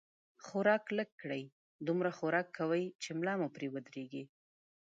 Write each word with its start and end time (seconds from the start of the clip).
خوراک 0.45 0.83
لږ 0.97 1.09
کړئ، 1.21 1.43
دومره 1.87 2.09
خوراک 2.17 2.47
کوئ، 2.57 2.85
چې 3.01 3.09
ملا 3.19 3.33
مو 3.39 3.47
پرې 3.55 3.67
ودرېږي 3.73 4.23